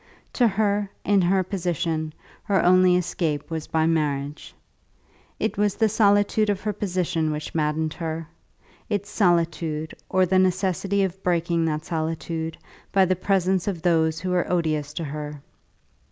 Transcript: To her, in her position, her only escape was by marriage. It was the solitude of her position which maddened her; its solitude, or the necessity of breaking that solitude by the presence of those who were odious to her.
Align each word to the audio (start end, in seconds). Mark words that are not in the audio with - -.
To 0.33 0.47
her, 0.47 0.89
in 1.05 1.21
her 1.21 1.43
position, 1.43 2.11
her 2.45 2.65
only 2.65 2.95
escape 2.95 3.51
was 3.51 3.67
by 3.67 3.85
marriage. 3.85 4.55
It 5.39 5.59
was 5.59 5.75
the 5.75 5.89
solitude 5.89 6.49
of 6.49 6.61
her 6.61 6.73
position 6.73 7.29
which 7.29 7.53
maddened 7.53 7.93
her; 7.93 8.27
its 8.89 9.11
solitude, 9.11 9.93
or 10.09 10.25
the 10.25 10.39
necessity 10.39 11.03
of 11.03 11.21
breaking 11.21 11.65
that 11.65 11.85
solitude 11.85 12.57
by 12.91 13.05
the 13.05 13.15
presence 13.15 13.67
of 13.67 13.83
those 13.83 14.19
who 14.19 14.31
were 14.31 14.51
odious 14.51 14.91
to 14.95 15.03
her. 15.03 15.39